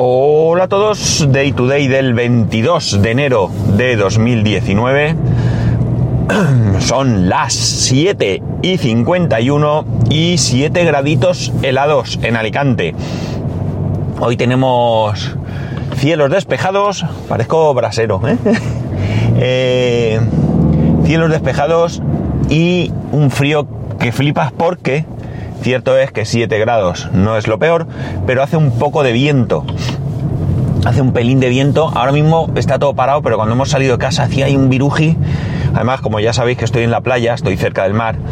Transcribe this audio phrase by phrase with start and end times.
[0.00, 5.16] Hola a todos, Day to Day del 22 de enero de 2019.
[6.78, 12.94] Son las 7 y 51 y 7 graditos helados en Alicante.
[14.20, 15.36] Hoy tenemos
[15.96, 18.38] cielos despejados, parezco brasero, ¿eh?
[19.40, 20.20] Eh,
[21.04, 22.02] cielos despejados
[22.48, 23.66] y un frío
[23.98, 25.04] que flipas porque
[25.62, 27.86] Cierto es que 7 grados no es lo peor,
[28.26, 29.64] pero hace un poco de viento.
[30.84, 31.90] Hace un pelín de viento.
[31.94, 35.16] Ahora mismo está todo parado, pero cuando hemos salido de casa hacía ahí un viruji.
[35.74, 38.16] Además, como ya sabéis que estoy en la playa, estoy cerca del mar.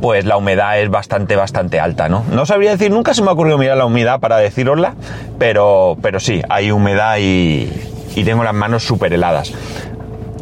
[0.00, 2.24] Pues la humedad es bastante, bastante alta, ¿no?
[2.32, 4.94] No sabría decir, nunca se me ha ocurrido mirar la humedad para decirosla,
[5.38, 7.70] pero, pero sí, hay humedad y,
[8.16, 9.52] y tengo las manos súper heladas.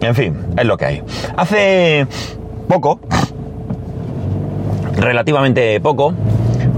[0.01, 1.03] En fin, es lo que hay.
[1.37, 2.07] Hace
[2.69, 3.01] poco,
[5.01, 6.15] relativamente poco,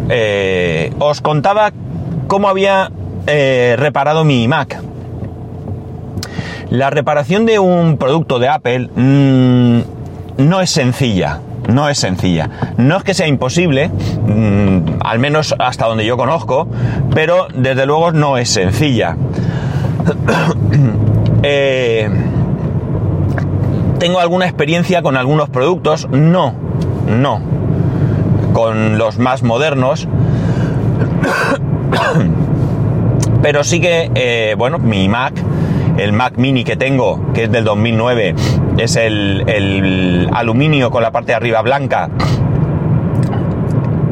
[0.08, 1.72] eh, os contaba
[2.28, 2.90] cómo había
[3.26, 4.80] eh, reparado mi Mac.
[6.70, 9.80] La reparación de un producto de Apple mmm,
[10.38, 11.40] no es sencilla.
[11.68, 12.50] No es sencilla.
[12.76, 16.66] No es que sea imposible, mmm, al menos hasta donde yo conozco,
[17.14, 19.16] pero desde luego no es sencilla.
[21.42, 22.08] eh,
[23.98, 26.08] ¿Tengo alguna experiencia con algunos productos?
[26.10, 26.54] No,
[27.06, 27.61] no
[28.52, 30.06] con los más modernos.
[33.42, 35.34] Pero sí que, eh, bueno, mi Mac,
[35.98, 38.34] el Mac mini que tengo, que es del 2009,
[38.78, 42.08] es el, el aluminio con la parte de arriba blanca.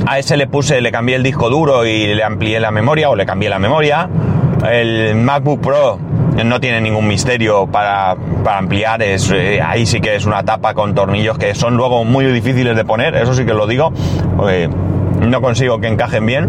[0.07, 3.17] A ese le puse, le cambié el disco duro y le amplié la memoria o
[3.17, 4.09] le cambié la memoria.
[4.69, 6.10] El MacBook Pro
[6.45, 10.95] no tiene ningún misterio para, ampliar, es, eh, ahí sí que es una tapa con
[10.95, 13.93] tornillos que son luego muy difíciles de poner, eso sí que lo digo,
[15.21, 16.49] no consigo que encajen bien.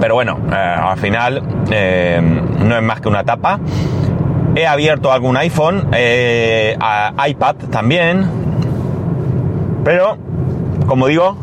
[0.00, 3.58] Pero bueno, eh, al final eh, no es más que una tapa.
[4.54, 6.76] He abierto algún iPhone, eh,
[7.26, 8.28] iPad también,
[9.84, 10.16] pero
[10.86, 11.36] como digo,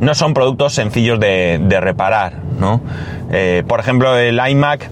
[0.00, 2.80] no son productos sencillos de reparar, ¿no?
[3.32, 4.88] Eh, por ejemplo, el iMac,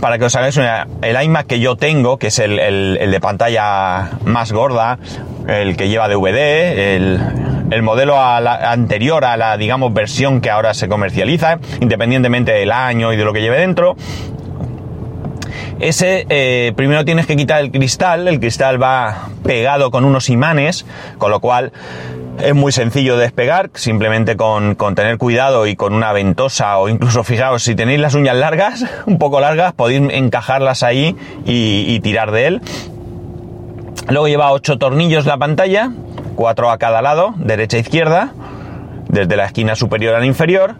[0.00, 3.20] para que os hagáis una el iMac que yo tengo, que es el, el, de
[3.20, 4.98] pantalla más gorda,
[5.46, 7.20] el que lleva DVD, el,
[7.70, 13.16] el modelo anterior a la, digamos, versión que ahora se comercializa, independientemente del año y
[13.16, 13.96] de lo que lleve dentro,
[15.80, 20.86] ese eh, primero tienes que quitar el cristal, el cristal va pegado con unos imanes,
[21.18, 21.72] con lo cual
[22.40, 27.24] es muy sencillo despegar, simplemente con, con, tener cuidado y con una ventosa o incluso
[27.24, 32.30] fijaos, si tenéis las uñas largas, un poco largas, podéis encajarlas ahí y, y tirar
[32.30, 32.62] de él.
[34.08, 35.90] Luego lleva 8 tornillos la pantalla,
[36.34, 38.32] 4 a cada lado, derecha e izquierda,
[39.08, 40.74] desde la esquina superior a la inferior.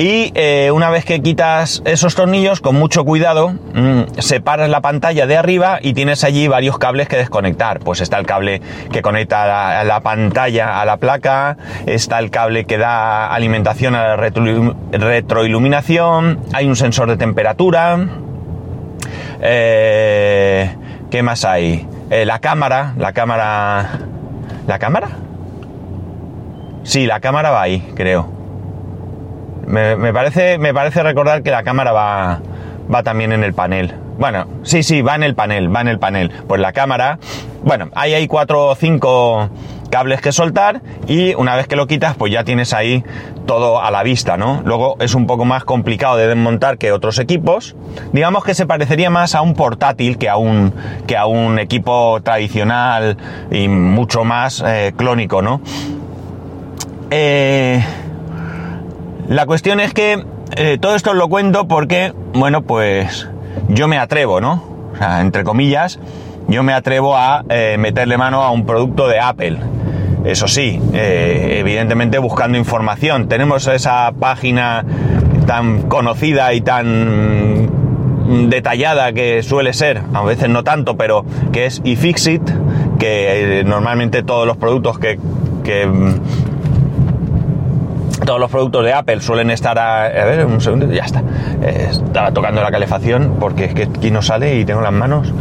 [0.00, 5.26] Y eh, una vez que quitas esos tornillos, con mucho cuidado, mmm, separas la pantalla
[5.26, 7.80] de arriba y tienes allí varios cables que desconectar.
[7.80, 12.64] Pues está el cable que conecta la, la pantalla a la placa, está el cable
[12.64, 17.98] que da alimentación a la retro, retroiluminación, hay un sensor de temperatura.
[19.42, 20.76] Eh,
[21.10, 21.86] ¿Qué más hay?
[22.08, 23.98] Eh, la cámara, la cámara...
[24.66, 25.08] ¿La cámara?
[26.84, 28.39] Sí, la cámara va ahí, creo.
[29.70, 32.40] Me, me, parece, me parece recordar que la cámara va,
[32.92, 33.94] va también en el panel.
[34.18, 36.30] Bueno, sí, sí, va en el panel, va en el panel.
[36.48, 37.20] Pues la cámara,
[37.62, 39.48] bueno, ahí hay cuatro o cinco
[39.88, 43.04] cables que soltar y una vez que lo quitas, pues ya tienes ahí
[43.46, 44.60] todo a la vista, ¿no?
[44.64, 47.76] Luego es un poco más complicado de desmontar que otros equipos.
[48.12, 50.74] Digamos que se parecería más a un portátil que a un,
[51.06, 53.16] que a un equipo tradicional
[53.52, 55.60] y mucho más eh, clónico, ¿no?
[57.10, 57.82] Eh,
[59.30, 60.24] la cuestión es que
[60.56, 63.28] eh, todo esto os lo cuento porque, bueno, pues
[63.68, 64.64] yo me atrevo, ¿no?
[64.92, 66.00] O sea, entre comillas,
[66.48, 69.58] yo me atrevo a eh, meterle mano a un producto de Apple.
[70.24, 73.28] Eso sí, eh, evidentemente buscando información.
[73.28, 74.84] Tenemos esa página
[75.46, 81.80] tan conocida y tan detallada que suele ser, a veces no tanto, pero que es
[81.84, 82.42] iFixit,
[82.98, 85.20] que normalmente todos los productos que,
[85.62, 85.88] que
[88.24, 91.22] todos los productos de Apple suelen estar a, a ver, un segundo, ya está.
[91.62, 95.32] Eh, estaba tocando la calefacción porque es que aquí no sale y tengo las manos.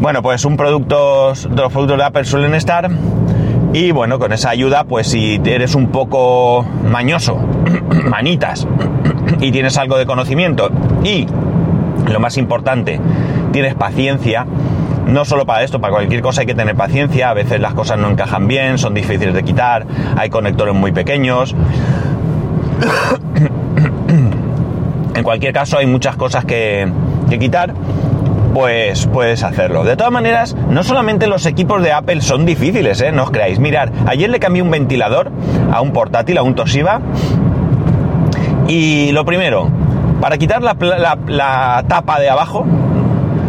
[0.00, 2.90] Bueno, pues un producto, de los productos de Apple suelen estar
[3.72, 7.36] y bueno, con esa ayuda, pues si eres un poco mañoso,
[8.04, 8.66] manitas,
[9.40, 10.70] y tienes algo de conocimiento
[11.02, 11.26] y,
[12.10, 13.00] lo más importante,
[13.52, 14.46] tienes paciencia,
[15.06, 17.98] no solo para esto, para cualquier cosa hay que tener paciencia, a veces las cosas
[17.98, 19.86] no encajan bien, son difíciles de quitar,
[20.16, 21.54] hay conectores muy pequeños.
[25.14, 26.88] En cualquier caso hay muchas cosas que,
[27.38, 27.74] quitar
[28.54, 29.84] pues puedes hacerlo.
[29.84, 33.12] De todas maneras, no solamente los equipos de Apple son difíciles, ¿eh?
[33.12, 33.58] no os creáis.
[33.58, 35.30] Mirar, ayer le cambié un ventilador
[35.70, 37.02] a un portátil, a un Toshiba.
[38.66, 39.68] Y lo primero,
[40.22, 42.64] para quitar la, tapa de abajo,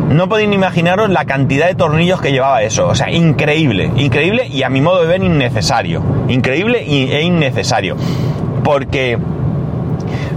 [0.09, 2.88] no podéis ni imaginaros la cantidad de tornillos que llevaba eso.
[2.88, 6.03] O sea, increíble, increíble y a mi modo de ver innecesario.
[6.27, 7.95] Increíble e innecesario.
[8.67, 9.17] Porque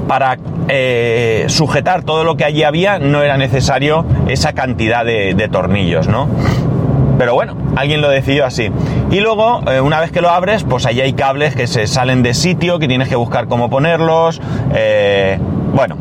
[0.06, 0.38] para
[0.68, 6.28] eh, sujetar todo lo que allí había no era necesario esa cantidad de, tornillos, ¿no?
[7.18, 8.70] Pero bueno, alguien lo decidió así.
[9.10, 12.22] Y luego, eh, una vez que lo abres, pues allí hay cables que se salen
[12.22, 14.40] de sitio, que tienes que buscar cómo ponerlos.
[14.76, 15.36] Eh,
[15.74, 15.96] bueno,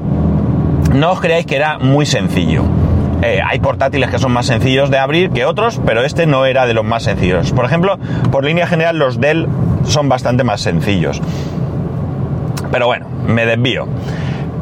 [0.93, 2.61] no os creáis que era muy sencillo.
[3.43, 6.75] hay portátiles que son más sencillos de abrir que otros, pero este no era de
[6.75, 7.53] los más sencillos.
[7.53, 7.97] Por ejemplo,
[8.31, 9.47] por línea general los Dell
[9.83, 11.23] son bastante más sencillos.
[12.71, 13.87] Pero bueno, me desvío.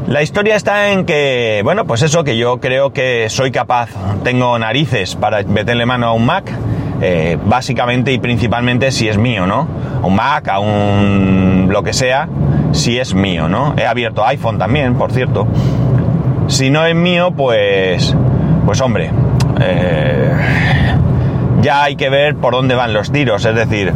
[0.08, 3.90] La historia está en que, bueno, pues eso, que yo creo que soy capaz,
[4.24, 6.50] tengo narices para meterle mano a un Mac,
[7.02, 9.68] eh, básicamente y principalmente si es mío, ¿no?
[10.02, 12.30] un Mac, a un lo que sea,
[12.72, 13.74] si es mío, ¿no?
[13.78, 15.48] He abierto iPhone también, por cierto.
[16.48, 18.16] Si no es mío, pues,
[18.66, 19.12] pues hombre,
[19.60, 20.32] eh,
[21.62, 23.92] ya hay que ver por dónde van los tiros, es decir,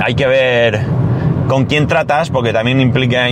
[0.00, 0.80] hay que ver
[1.50, 3.26] con quién tratas, porque también implica,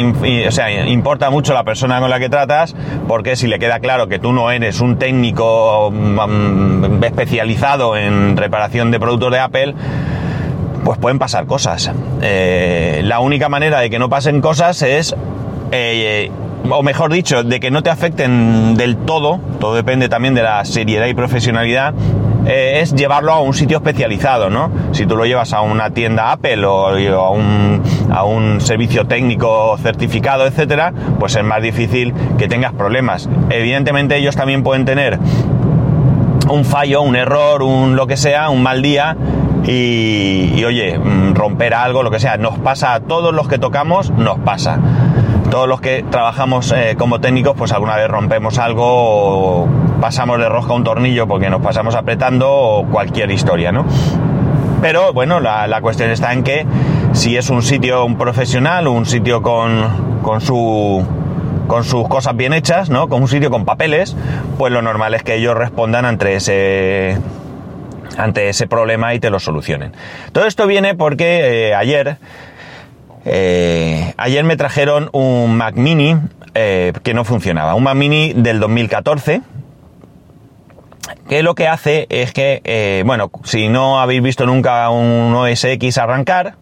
[0.48, 2.74] o sea, importa mucho la persona con la que tratas,
[3.06, 8.90] porque si le queda claro que tú no eres un técnico mm, especializado en reparación
[8.90, 9.74] de productos de Apple,
[10.84, 11.92] pues pueden pasar cosas.
[12.20, 15.14] Eh, la única manera de que no pasen cosas es,
[15.70, 16.32] eh,
[16.68, 20.64] o mejor dicho, de que no te afecten del todo, todo depende también de la
[20.64, 21.94] seriedad y profesionalidad,
[22.46, 24.70] eh, es llevarlo a un sitio especializado, ¿no?
[24.92, 27.82] Si tú lo llevas a una tienda Apple o, a, un,
[28.12, 33.28] a un servicio técnico certificado, etcétera, pues es más difícil que tengas problemas.
[33.50, 35.18] Evidentemente ellos también pueden tener
[36.50, 39.16] un fallo, un error, un lo que sea, un mal día
[39.64, 43.58] y, y, oye, mm, romper algo, lo que sea, nos pasa a todos los que
[43.58, 44.78] tocamos, nos pasa
[45.50, 49.68] todos los que trabajamos eh, como técnicos, pues alguna vez rompemos algo o
[50.00, 53.86] pasamos de rosca un tornillo porque nos pasamos apretando o cualquier historia, ¿no?
[54.80, 56.66] Pero bueno, la, cuestión está en que
[57.12, 61.04] si es un sitio un profesional, un sitio con, con su
[61.66, 63.08] con sus cosas bien hechas, ¿no?
[63.08, 64.16] Con un sitio con papeles,
[64.56, 67.18] pues lo normal es que ellos respondan ante ese
[68.16, 69.92] ante ese problema y te lo solucionen.
[70.32, 72.18] Todo esto viene porque eh, ayer
[73.30, 76.16] eh, ayer me trajeron un Mac Mini
[76.54, 79.42] eh, que no funcionaba, un Mac Mini del 2014
[81.28, 85.64] que lo que hace es que, eh, bueno, si no habéis visto nunca un OS
[85.64, 86.54] X arrancar,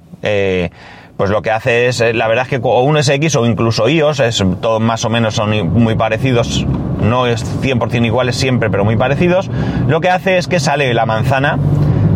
[1.16, 4.20] pues lo que hace es, la verdad es que o un SX o incluso iOS,
[4.20, 6.66] es, todos más o menos son muy parecidos,
[7.00, 9.48] no es 100% iguales siempre, pero muy parecidos,
[9.86, 11.58] lo que hace es que sale la manzana,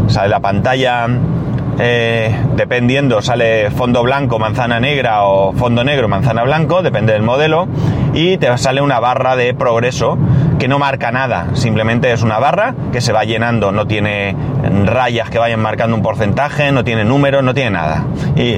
[0.08, 1.06] sale la pantalla
[1.82, 7.69] eh, dependiendo, sale fondo blanco, manzana negra o fondo negro, manzana blanco, depende del modelo,
[8.12, 10.19] y te sale una barra de progreso
[10.59, 14.37] que no marca nada, simplemente es una barra que se va llenando, no tiene
[14.85, 18.05] rayas que vayan marcando un porcentaje, no tiene números, no tiene nada.
[18.37, 18.56] Y,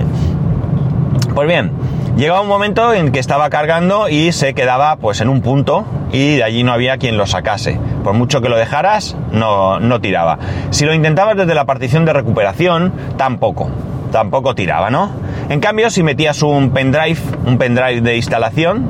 [1.33, 1.71] pues bien,
[2.17, 6.37] llegaba un momento en que estaba cargando y se quedaba pues en un punto y
[6.37, 7.79] de allí no había quien lo sacase.
[8.03, 10.39] Por mucho que lo dejaras, no, no tiraba.
[10.71, 13.71] Si lo intentabas desde la partición de recuperación, tampoco.
[14.11, 15.11] Tampoco tiraba, ¿no?
[15.49, 18.87] En cambio, si metías un pendrive, un pendrive de instalación,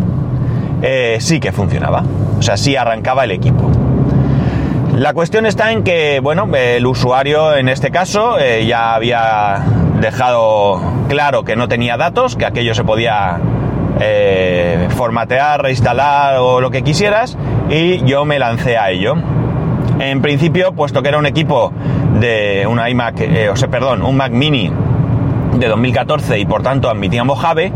[0.83, 2.03] eh, sí que funcionaba.
[2.39, 3.71] O sea, sí arrancaba el equipo.
[4.97, 9.63] La cuestión está en que, bueno, el usuario en este caso eh, ya había
[10.01, 13.41] dejado claro que no tenía datos, que aquello se podía
[14.05, 17.39] eh, formatear, reinstalar o lo que quisieras
[17.71, 19.15] y yo me lancé a ello.
[20.01, 21.73] En principio, puesto que era un equipo
[22.19, 24.71] de una iMac, eh, o sea, perdón, un Mac Mini
[25.55, 27.73] de 2014 y por tanto admitía Mojave,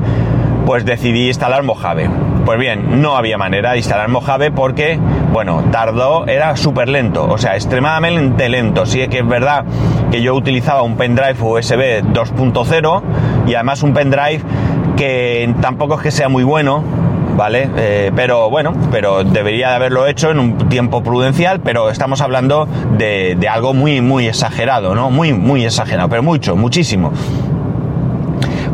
[0.64, 2.11] pues decidí instalar Mojave.
[2.45, 4.99] Pues bien, no había manera de instalar Mojave porque,
[5.33, 8.87] bueno, tardó, era súper lento, o sea, extremadamente lento.
[8.87, 9.64] Sí que es verdad
[10.11, 13.02] que yo utilizaba un pendrive USB 2.0
[13.47, 14.42] y además un pendrive
[14.97, 16.83] que tampoco es que sea muy bueno,
[17.37, 17.69] ¿vale?
[17.76, 22.67] Eh, pero bueno, pero debería de haberlo hecho en un tiempo prudencial, pero estamos hablando
[22.97, 25.11] de, algo muy, muy exagerado, ¿no?
[25.11, 27.12] Muy, muy exagerado, pero mucho, muchísimo.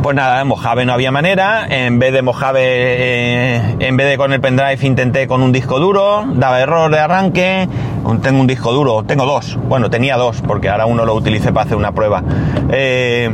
[0.01, 4.33] Pues nada, Mojave no había manera, en vez de Mojave, eh, en vez de con
[4.33, 7.69] el pendrive intenté con un disco duro, daba error de arranque,
[8.21, 11.65] tengo un disco duro, tengo dos, bueno, tenía dos, porque ahora uno lo utilicé para
[11.65, 12.21] hacer una prueba.
[12.69, 13.33] Eh,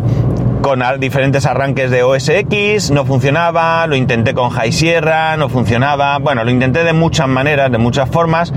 [0.62, 6.18] con diferentes arranques de OS X, no funcionaba, lo intenté con High Sierra, no funcionaba,
[6.18, 8.54] bueno, lo intenté de muchas maneras, de muchas formas,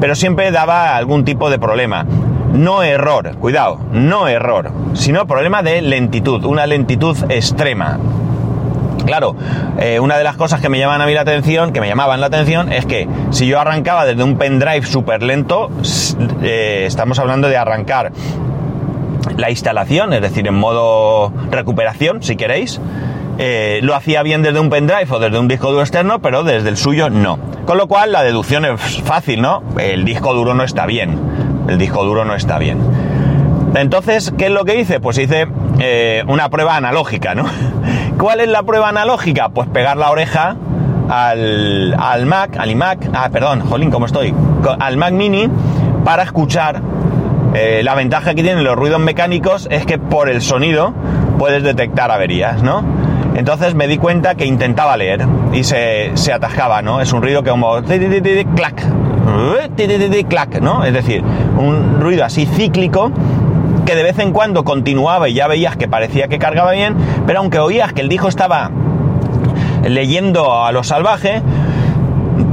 [0.00, 2.04] pero siempre daba algún tipo de problema.
[2.52, 7.98] No error, cuidado, no error, sino problema de lentitud, una lentitud extrema.
[9.04, 9.36] Claro,
[9.78, 12.20] eh, una de las cosas que me llaman a mí la atención, que me llamaban
[12.20, 15.70] la atención, es que si yo arrancaba desde un pendrive súper lento,
[16.42, 18.12] eh, estamos hablando de arrancar
[19.36, 22.80] la instalación, es decir, en modo recuperación, si queréis.
[23.38, 26.68] Eh, lo hacía bien desde un pendrive o desde un disco duro externo, pero desde
[26.68, 27.38] el suyo no.
[27.66, 29.62] Con lo cual la deducción es fácil, ¿no?
[29.78, 31.18] El disco duro no está bien.
[31.68, 32.78] El disco duro no está bien.
[33.74, 35.00] Entonces, ¿qué es lo que hice?
[35.00, 35.48] Pues hice
[35.80, 37.44] eh, una prueba analógica, ¿no?
[38.18, 39.50] ¿Cuál es la prueba analógica?
[39.50, 40.56] Pues pegar la oreja
[41.10, 44.34] al, al Mac, al iMac, ah, perdón, jolín, ¿cómo estoy?
[44.80, 45.48] Al Mac Mini
[46.04, 46.80] para escuchar
[47.58, 50.92] eh, la ventaja que tienen los ruidos mecánicos es que por el sonido
[51.38, 52.84] puedes detectar averías, ¿no?
[53.34, 57.00] Entonces me di cuenta que intentaba leer y se, se atascaba, ¿no?
[57.00, 57.80] Es un ruido que como
[58.54, 58.86] clac,
[60.28, 60.84] clac, ¿no?
[60.84, 61.22] Es decir,
[61.56, 63.10] un ruido así cíclico
[63.86, 66.94] que de vez en cuando continuaba y ya veías que parecía que cargaba bien,
[67.26, 68.70] pero aunque oías que el disco estaba
[69.82, 71.40] leyendo a lo salvaje,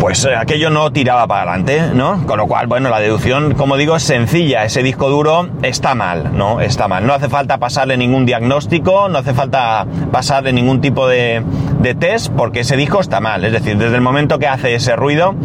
[0.03, 2.27] pues eh, aquello no tiraba para adelante, ¿no?
[2.27, 4.65] Con lo cual, bueno, la deducción, como digo, es sencilla.
[4.65, 6.59] Ese disco duro está mal, ¿no?
[6.59, 7.07] Está mal.
[7.07, 11.41] No hace falta pasarle ningún diagnóstico, no hace falta pasarle ningún tipo de,
[11.79, 13.45] de test, porque ese disco está mal.
[13.45, 15.35] Es decir, desde el momento que hace ese ruido,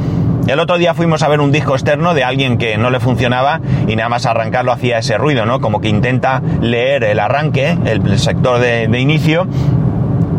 [0.49, 3.61] el otro día fuimos a ver un disco externo de alguien que no le funcionaba
[3.87, 5.61] y nada más arrancarlo hacía ese ruido, ¿no?
[5.61, 9.47] Como que intenta leer el arranque, el, sector de, de inicio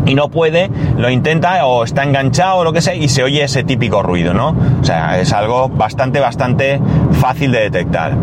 [0.05, 3.43] y no puede, lo intenta o está enganchado o lo que sea y se oye
[3.43, 4.55] ese típico ruido, ¿no?
[4.81, 6.79] O sea, es algo bastante, bastante
[7.11, 8.17] fácil de detectar.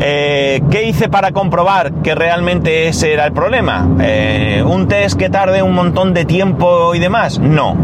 [0.00, 3.88] Eh, ¿Qué hice para comprobar que realmente ese era el problema?
[4.00, 7.38] Eh, ¿Un test que tarde un montón de tiempo y demás?
[7.38, 7.76] No,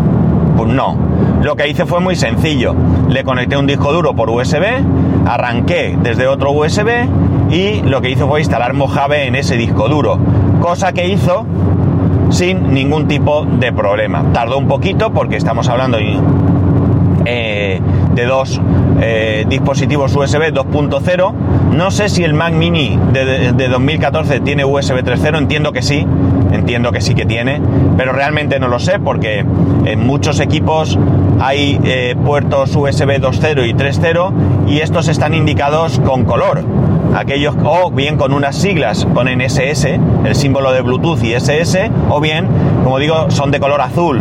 [0.56, 0.96] pues no.
[1.42, 2.74] Lo que hice fue muy sencillo.
[3.08, 4.64] Le conecté un disco duro por USB,
[5.26, 6.88] arranqué desde otro USB
[7.50, 10.18] y lo que hice fue instalar Mojave en ese disco duro.
[10.60, 11.46] Cosa que hizo
[12.30, 14.24] sin ningún tipo de problema.
[14.32, 15.98] Tardó un poquito porque estamos hablando
[17.26, 17.80] eh,
[18.14, 18.60] de dos
[19.00, 21.32] eh, dispositivos USB 2.0.
[21.72, 26.06] No sé si el Mac Mini de, 2014 tiene USB 3.0, entiendo que sí,
[26.52, 27.60] entiendo que sí que tiene,
[27.96, 29.44] pero realmente no lo sé porque
[29.84, 30.98] en muchos equipos
[31.40, 36.64] hay eh, puertos USB 2.0 y 3.0 y estos están indicados con color
[37.14, 42.20] aquellos o bien con unas siglas ponen SS, el símbolo de Bluetooth y SS, o
[42.20, 42.46] bien,
[42.84, 44.20] como digo, son de color azul,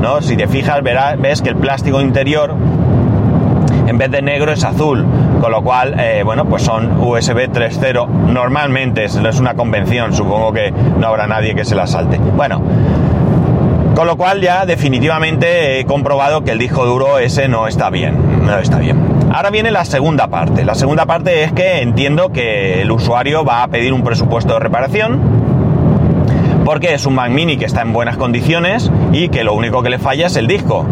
[0.00, 0.20] ¿no?
[0.22, 2.54] Si te fijas, verás, ves que el plástico interior
[3.86, 5.04] en vez de negro es azul,
[5.40, 8.06] con lo cual, eh, bueno, pues son USB 3.0.
[8.08, 12.18] Normalmente es, es una convención, supongo que no habrá nadie que se la salte.
[12.18, 12.62] Bueno,
[13.96, 18.46] con lo cual ya definitivamente he comprobado que el disco duro ese no está bien,
[18.46, 19.19] no está bien.
[19.32, 20.64] Ahora viene la segunda parte.
[20.64, 24.60] La segunda parte es que entiendo que el usuario va a pedir un presupuesto de
[24.60, 25.20] reparación
[26.64, 29.90] porque es un Mac Mini que está en buenas condiciones y que lo único que
[29.90, 30.84] le falla es el disco.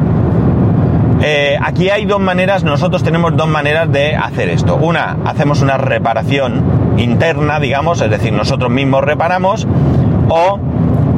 [1.21, 4.76] Eh, aquí hay dos maneras, nosotros tenemos dos maneras de hacer esto.
[4.76, 9.66] Una, hacemos una reparación interna, digamos, es decir, nosotros mismos reparamos,
[10.28, 10.59] o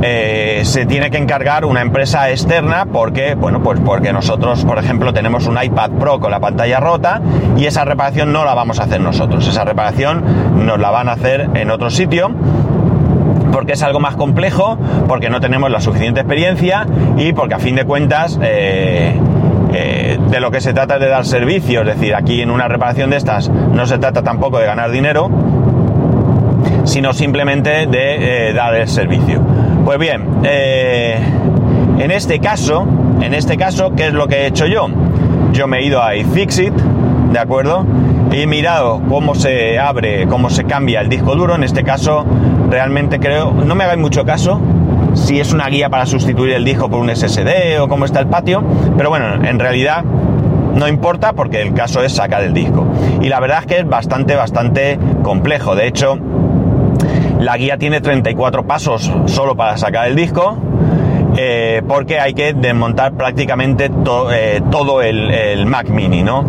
[0.02, 5.12] eh, se tiene que encargar una empresa externa porque, bueno, pues porque nosotros, por ejemplo,
[5.12, 7.20] tenemos un iPad Pro con la pantalla rota
[7.58, 9.46] y esa reparación no la vamos a hacer nosotros.
[9.46, 12.30] Esa reparación nos la van a hacer en otro sitio
[13.52, 16.86] porque es algo más complejo, porque no tenemos la suficiente experiencia
[17.18, 19.14] y porque a fin de cuentas eh,
[19.74, 22.68] eh, de lo que se trata es de dar servicio, es decir, aquí en una
[22.68, 25.28] reparación de estas no se trata tampoco de ganar dinero,
[26.84, 29.42] sino simplemente de dar el servicio.
[29.84, 31.18] Pues bien, eh,
[31.98, 32.86] en este caso,
[33.20, 34.88] en este caso, ¿qué es lo que he hecho yo?
[35.52, 37.84] Yo me he ido a iFixit, ¿de acuerdo?
[38.30, 41.56] He mirado cómo se abre, cómo se cambia el disco duro.
[41.56, 42.24] En este caso,
[42.68, 44.60] realmente creo, no me hagáis mucho caso
[45.14, 48.28] si es una guía para sustituir el disco por un SSD o cómo está el
[48.28, 48.62] patio,
[48.96, 50.04] pero bueno, en realidad
[50.74, 52.86] no importa porque el caso es sacar el disco.
[53.20, 55.74] Y la verdad es que es bastante, bastante complejo.
[55.74, 56.18] De hecho,
[57.40, 60.58] la guía tiene 34 pasos solo para sacar el disco.
[61.36, 63.90] Eh, porque hay que desmontar prácticamente
[64.32, 66.44] eh, todo el, Mac Mini, ¿no?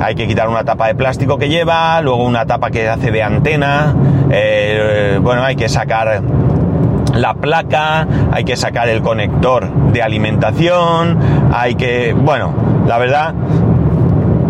[0.00, 3.22] Hay que quitar una tapa de plástico que lleva, luego una tapa que hace de
[3.22, 3.94] antena,
[4.30, 6.20] eh, bueno, hay que sacar
[7.14, 11.18] la placa, hay que sacar el conector de alimentación,
[11.52, 12.12] hay que...
[12.12, 12.52] Bueno,
[12.86, 13.34] la verdad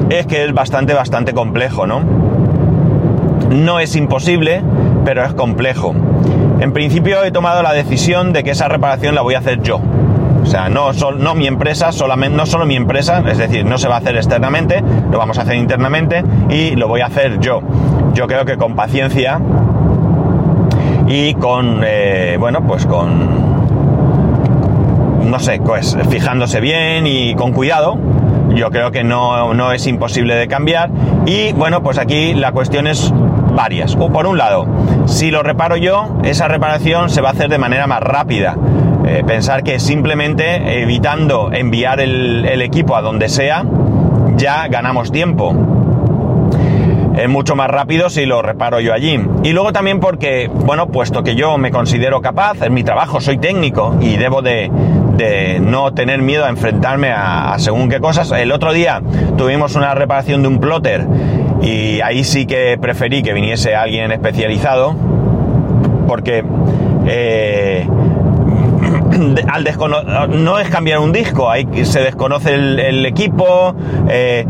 [0.08, 2.02] es que es bastante, bastante complejo, ¿no?
[3.50, 4.62] No es imposible,
[5.04, 5.94] pero es complejo.
[6.60, 9.80] En principio he tomado la decisión de que esa reparación la voy a hacer yo.
[10.42, 10.92] O sea, no,
[11.34, 14.82] mi empresa, solamente, no solo mi empresa, es decir, no se va a hacer externamente,
[15.10, 17.62] lo vamos a hacer internamente y lo voy a hacer yo.
[18.12, 19.40] Yo creo que con paciencia
[21.06, 23.44] y con, eh, bueno, pues con,
[25.30, 27.98] no sé, pues fijándose bien y con cuidado,
[28.54, 30.90] yo creo que no, es imposible de cambiar.
[31.26, 33.12] Y bueno, pues aquí la cuestión es
[33.54, 33.96] varias.
[33.96, 34.66] Por un lado,
[35.06, 38.56] si lo reparo yo, esa reparación se va a hacer de manera más rápida.
[39.06, 43.64] Eh, pensar que simplemente evitando enviar el, el equipo a donde sea,
[44.36, 45.54] ya ganamos tiempo
[47.16, 49.20] es mucho más rápido si lo reparo yo allí.
[49.42, 53.38] Y luego también porque, bueno, puesto que yo me considero capaz, es mi trabajo, soy
[53.38, 54.70] técnico y debo de,
[55.60, 58.32] no tener miedo a enfrentarme a, según qué cosas.
[58.32, 59.00] El otro día
[59.36, 61.06] tuvimos una reparación de un plotter
[61.64, 64.94] y ahí sí que preferí que viniese alguien especializado
[66.06, 66.44] porque
[67.06, 67.86] eh,
[69.48, 69.64] al
[70.44, 71.50] no es cambiar un disco,
[71.82, 73.74] se desconoce el, equipo.
[74.08, 74.46] Eh,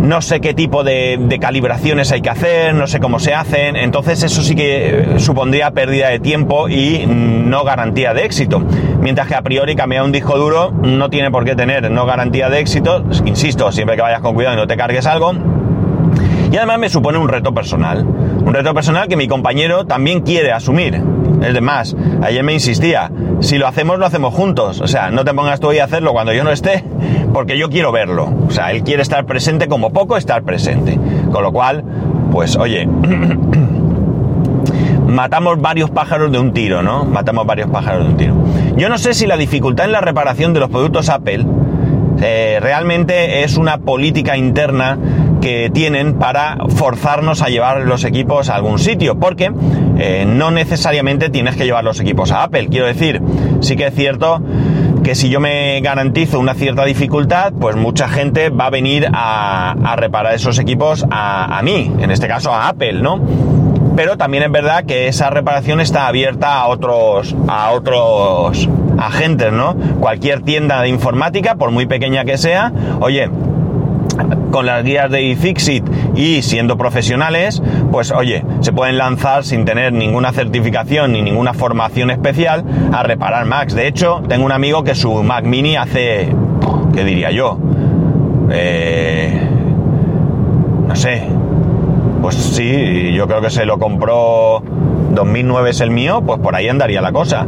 [0.00, 4.22] no sé qué tipo de, calibraciones hay que hacer, no sé cómo se hacen, entonces
[4.22, 8.62] eso sí que supondría pérdida de tiempo y no garantía de éxito.
[9.00, 12.50] Mientras que a priori cambiar un disco duro no tiene por qué tener no garantía
[12.50, 15.32] de éxito, insisto, siempre que vayas con cuidado y no te cargues algo.
[16.54, 20.52] Y además me supone un reto personal, un reto personal que mi compañero también quiere
[20.52, 21.02] asumir.
[21.42, 24.80] Es más, ayer me insistía, si lo hacemos, lo hacemos juntos.
[24.80, 26.84] O sea, no te pongas tú ahí a hacerlo cuando yo no esté,
[27.32, 28.32] porque yo quiero verlo.
[28.46, 30.96] O sea, él quiere estar presente como poco estar presente.
[31.32, 31.82] Con lo cual,
[32.30, 32.86] pues oye,
[35.08, 37.04] matamos varios pájaros de un tiro, ¿no?
[37.04, 38.36] Matamos varios pájaros de un tiro.
[38.76, 41.44] Yo no sé si la dificultad en la reparación de los productos Apple
[42.22, 44.96] eh, realmente es una política interna
[45.44, 49.52] que tienen para forzarnos a llevar los equipos a algún sitio, porque
[49.98, 52.68] eh, no necesariamente tienes que llevar los equipos a Apple.
[52.68, 53.20] Quiero decir,
[53.60, 54.40] sí que es cierto
[55.02, 59.94] que si yo me garantizo una cierta dificultad, pues mucha gente va a venir a,
[59.98, 63.20] reparar esos equipos a, a, mí, en este caso a Apple, ¿no?
[63.96, 68.66] Pero también es verdad que esa reparación está abierta a otros, a otros
[68.98, 69.76] agentes, ¿no?
[70.00, 73.28] Cualquier tienda de informática, por muy pequeña que sea, oye,
[74.50, 79.92] con las guías de iFixit y siendo profesionales, pues oye, se pueden lanzar sin tener
[79.92, 83.74] ninguna certificación ni ninguna formación especial a reparar Macs.
[83.74, 86.28] De hecho, tengo un amigo que su Mac Mini hace,
[86.92, 87.58] ¿qué diría yo?
[88.50, 89.48] Eh,
[90.86, 91.24] no sé.
[92.22, 94.62] Pues sí, yo creo que se lo compró
[95.14, 97.46] 2009 es el mío, pues por ahí andaría la cosa.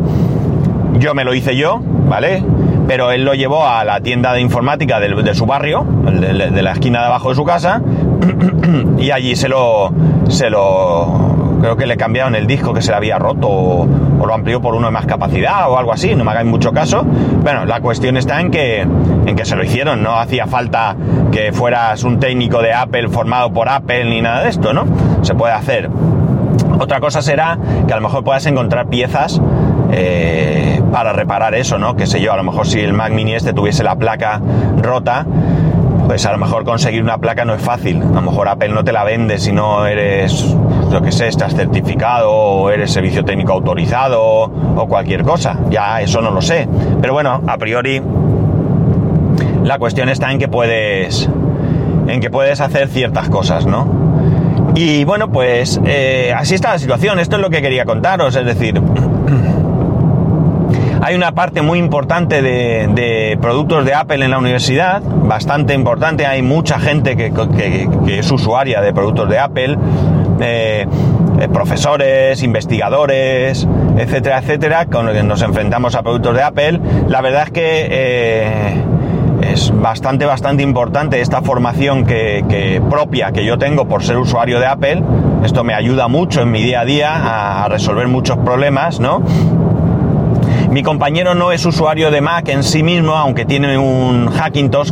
[0.98, 2.42] Yo me lo hice yo, ¿vale?
[2.86, 7.00] Pero él lo llevó a la tienda de informática de, su barrio, de, la esquina
[7.00, 7.82] de abajo de su casa,
[8.98, 9.92] y allí se lo,
[10.28, 13.88] se lo, creo que le cambiaron el disco que se le había roto o,
[14.26, 17.04] lo amplió por uno de más capacidad o algo así, no me hagáis mucho caso.
[17.04, 20.96] Bueno, la cuestión está en que, en que se lo hicieron, no hacía falta
[21.30, 24.84] que fueras un técnico de Apple formado por Apple ni nada de esto, ¿no?
[25.22, 25.88] Se puede hacer.
[26.78, 29.40] Otra cosa será que a lo mejor puedas encontrar piezas
[29.92, 31.96] eh, para reparar eso, ¿no?
[31.96, 34.40] Que sé yo, a lo mejor si el Mac Mini este tuviese la placa
[34.78, 35.26] rota,
[36.06, 38.02] pues a lo mejor conseguir una placa no es fácil.
[38.02, 40.54] A lo mejor Apple no te la vende si no eres,
[40.90, 45.58] lo que sé, estás certificado o eres servicio técnico autorizado o cualquier cosa.
[45.70, 46.68] Ya eso no lo sé.
[47.00, 48.00] Pero bueno, a priori
[49.64, 51.28] la cuestión está en que puedes
[52.06, 54.06] en que puedes hacer ciertas cosas, ¿no?
[54.76, 57.18] Y bueno, pues eh, así está la situación.
[57.18, 58.36] Esto es lo que quería contaros.
[58.36, 58.80] Es decir,
[61.02, 66.26] hay una parte muy importante de, productos de Apple en la universidad, bastante importante.
[66.26, 69.76] Hay mucha gente que, es usuaria de productos de Apple,
[70.40, 70.86] eh,
[71.38, 73.66] eh, profesores, investigadores,
[73.98, 76.80] etcétera, etcétera, con los que nos enfrentamos a productos de Apple.
[77.08, 78.82] La verdad es que eh,
[79.42, 84.66] es bastante, bastante importante esta formación que, propia que yo tengo por ser usuario de
[84.66, 85.02] Apple.
[85.44, 89.22] Esto me ayuda mucho en mi día a día a, a resolver muchos problemas, ¿no?
[90.70, 94.90] Mi compañero no es usuario de Mac en sí mismo, aunque tiene un Hackintosh,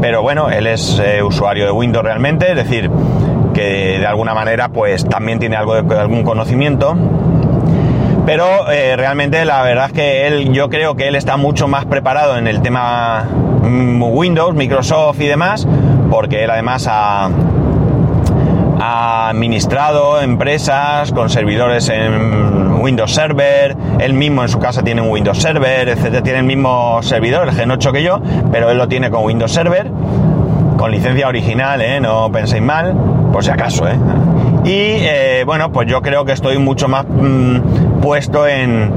[0.00, 2.90] pero bueno, él es eh, usuario de Windows realmente, es decir,
[3.52, 6.96] que de alguna manera pues también tiene algo de, algún conocimiento.
[8.24, 11.84] Pero eh, realmente la verdad es que él, yo creo que él está mucho más
[11.84, 13.24] preparado en el tema
[13.62, 15.68] mm, Windows, Microsoft y demás,
[16.10, 17.28] porque él además ha
[19.28, 25.38] administrado empresas con servidores en Windows Server, él mismo en su casa tiene un Windows
[25.38, 29.10] Server, etcétera, tiene el mismo servidor, el Gen 8 que yo, pero él lo tiene
[29.10, 29.90] con Windows Server,
[30.76, 32.00] con licencia original, ¿eh?
[32.00, 32.94] no penséis mal,
[33.32, 33.96] por si acaso, ¿eh?
[34.64, 38.90] Y eh, bueno, pues yo creo que estoy mucho más mm, puesto en,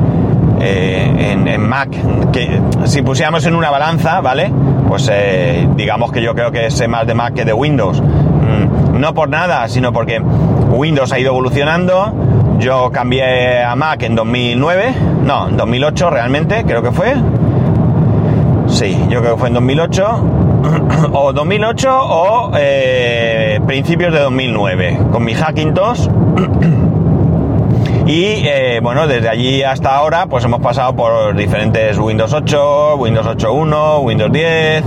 [0.60, 1.90] eh, en, Mac,
[2.32, 4.52] que si pusiéramos en una balanza, ¿vale?
[4.88, 8.02] Pues eh, digamos que yo creo que sé más de Mac que de Windows.
[8.02, 12.14] Mm, no por nada, sino porque Windows ha ido evolucionando.
[12.60, 17.16] Yo cambié a Mac en 2009, no, en 2008 realmente, creo que fue.
[18.68, 20.24] Sí, yo creo que fue en 2008,
[21.14, 26.08] o 2008 o eh, principios de 2009, con mi Hackintosh.
[28.08, 33.26] Y eh, bueno, desde allí hasta ahora, pues hemos pasado por diferentes Windows 8, Windows
[33.26, 34.84] 8.1, Windows 10.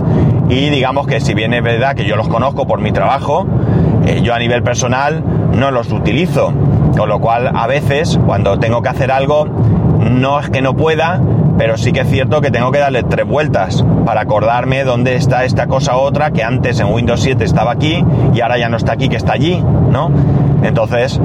[0.50, 3.44] Y digamos que si bien es verdad que yo los conozco por mi trabajo,
[4.06, 6.52] eh, yo a nivel personal no los utilizo.
[6.96, 11.20] Con lo cual, a veces, cuando tengo que hacer algo, no es que no pueda,
[11.56, 15.44] pero sí que es cierto que tengo que darle tres vueltas para acordarme dónde está
[15.44, 18.92] esta cosa otra que antes en Windows 7 estaba aquí y ahora ya no está
[18.92, 20.10] aquí, que está allí, ¿no?
[20.62, 21.20] Entonces,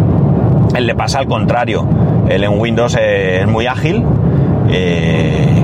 [0.76, 1.88] él le pasa al contrario.
[2.28, 4.04] Él en Windows es muy ágil,
[4.70, 5.64] eh,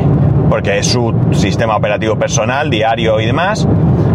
[0.50, 3.68] porque es su sistema operativo personal, diario y demás.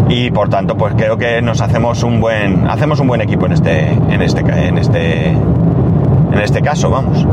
[0.07, 3.53] Y por tanto, pues creo que nos hacemos un buen, hacemos un buen equipo en
[3.53, 5.35] este, en este, en este,
[6.35, 7.25] en este caso, vamos.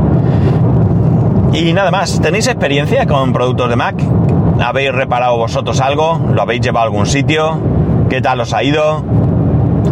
[1.53, 3.97] Y nada más, ¿tenéis experiencia con productos de Mac?
[4.61, 6.21] ¿Habéis reparado vosotros algo?
[6.33, 7.59] ¿Lo habéis llevado a algún sitio?
[8.09, 9.05] ¿Qué tal os ha ido?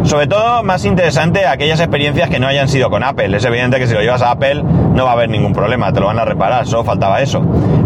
[0.05, 3.37] Sobre todo, más interesante aquellas experiencias que no hayan sido con Apple.
[3.37, 6.01] Es evidente que si lo llevas a Apple no va a haber ningún problema, te
[6.01, 7.43] lo van a reparar, solo faltaba eso.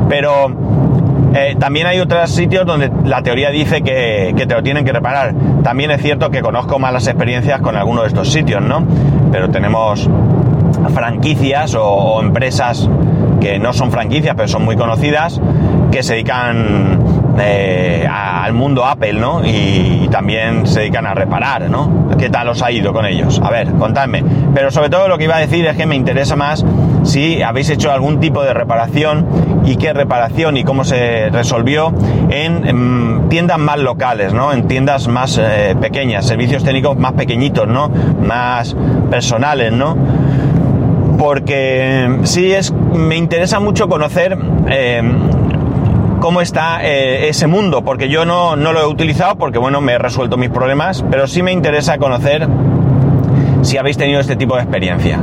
[0.08, 0.52] Pero
[1.34, 5.34] eh, también hay otros sitios donde la teoría dice que, te lo tienen que reparar.
[5.64, 8.86] También es cierto que conozco malas experiencias con alguno de estos sitios, ¿no?
[9.32, 10.08] Pero tenemos
[10.92, 12.88] franquicias o empresas
[13.40, 15.40] que no son franquicias, pero son muy conocidas,
[15.90, 16.98] que se dedican
[17.38, 19.44] eh, al mundo Apple, ¿no?
[19.44, 22.08] Y, también se dedican a reparar, ¿no?
[22.16, 23.40] ¿Qué tal os ha ido con ellos?
[23.42, 24.22] A ver, contadme.
[24.54, 26.64] Pero sobre todo lo que iba a decir es que me interesa más
[27.02, 29.26] si habéis hecho algún tipo de reparación
[29.64, 31.92] y qué reparación y cómo se resolvió
[32.30, 34.52] en, tiendas más locales, ¿no?
[34.52, 37.88] En tiendas más eh, pequeñas, servicios técnicos más pequeñitos, ¿no?
[37.88, 38.76] Más
[39.10, 39.96] personales, ¿no?
[41.18, 44.36] Porque sí es, me interesa mucho conocer
[44.68, 45.02] eh,
[46.24, 49.98] cómo está eh, ese mundo, porque yo no, lo he utilizado porque, bueno, me he
[49.98, 52.48] resuelto mis problemas, pero sí me interesa conocer
[53.60, 55.20] si habéis tenido este tipo de experiencia.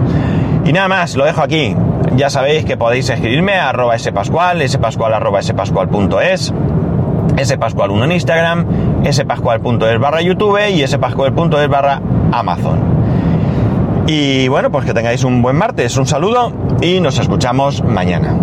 [0.64, 1.76] Y nada más, lo dejo aquí.
[2.16, 8.66] Ya sabéis que podéis escribirme a arroba spascual, spascual arroba spascual.es, spascual1 en Instagram,
[9.12, 12.00] spascual.es barra YouTube y spascual.es barra
[12.32, 12.91] Amazon.
[14.08, 18.36] Y bueno, pues que tengáis un buen martes, un saludo y nos escuchamos mañana.